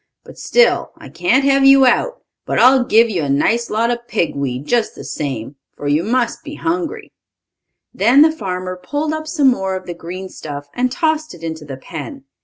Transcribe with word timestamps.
But 0.23 0.39
still 0.39 0.93
I 0.97 1.09
can't 1.09 1.43
have 1.43 1.63
you 1.63 1.85
out. 1.85 2.23
But 2.47 2.57
I'll 2.57 2.83
give 2.83 3.07
you 3.07 3.21
a 3.21 3.29
nice 3.29 3.69
lot 3.69 3.91
of 3.91 4.07
pig 4.07 4.35
weed, 4.35 4.65
just 4.65 4.95
the 4.95 5.03
same, 5.03 5.57
for 5.77 5.87
you 5.87 6.03
must 6.03 6.43
be 6.43 6.55
hungry." 6.55 7.13
Then 7.93 8.23
the 8.23 8.31
farmer 8.31 8.79
pulled 8.81 9.13
up 9.13 9.27
some 9.27 9.49
more 9.49 9.75
of 9.75 9.85
the 9.85 9.93
green 9.93 10.27
stuff, 10.27 10.69
and 10.73 10.91
tossed 10.91 11.35
it 11.35 11.43
into 11.43 11.65
the 11.65 11.77
pen. 11.77 12.23